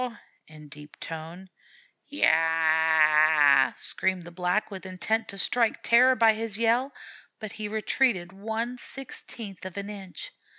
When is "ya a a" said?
2.07-3.63